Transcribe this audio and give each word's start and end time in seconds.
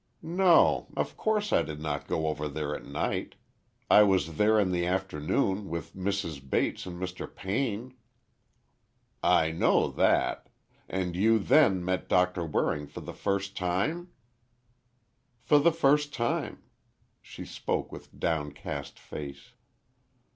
"No; 0.23 0.87
of 0.97 1.15
course 1.15 1.53
I 1.53 1.61
did 1.61 1.79
not 1.79 2.07
go 2.07 2.25
over 2.25 2.47
there 2.47 2.73
at 2.75 2.83
night. 2.85 3.35
I 3.87 4.01
was 4.01 4.35
there 4.37 4.59
in 4.59 4.71
the 4.71 4.83
afternoon, 4.87 5.69
with 5.69 5.95
Mrs. 5.95 6.41
Bates 6.49 6.87
and 6.87 6.99
Mr. 6.99 7.31
Payne." 7.31 7.93
"I 9.21 9.51
know 9.51 9.89
that. 9.91 10.49
And 10.89 11.15
you 11.15 11.37
then 11.37 11.85
met 11.85 12.09
Doctor 12.09 12.43
Waring 12.43 12.87
for 12.87 13.01
the 13.01 13.13
first 13.13 13.55
time?" 13.55 14.09
"For 15.39 15.59
the 15.59 15.71
first 15.71 16.11
time," 16.15 16.63
she 17.21 17.45
spoke 17.45 17.91
with 17.91 18.19
downcast 18.19 18.97
face. 18.97 19.51